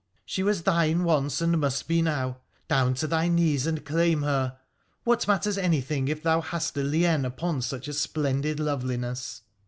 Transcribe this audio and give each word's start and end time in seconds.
she 0.25 0.41
was 0.41 0.63
thine 0.63 1.03
once 1.03 1.41
and 1.41 1.59
must 1.61 1.87
be 1.87 2.01
now— 2.01 2.37
down 2.67 2.95
to 2.95 3.05
thy 3.05 3.27
knees 3.27 3.67
and 3.67 3.85
claim 3.85 4.23
her!— 4.23 4.57
what 5.03 5.27
matters 5.27 5.59
anything, 5.59 6.07
if 6.07 6.23
thou 6.23 6.41
hast 6.41 6.75
a 6.75 6.81
lien 6.81 7.23
upon 7.23 7.61
such 7.61 7.87
splendid 7.93 8.59
loveliness 8.59 9.41